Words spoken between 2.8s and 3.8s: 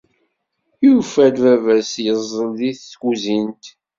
tkuzint.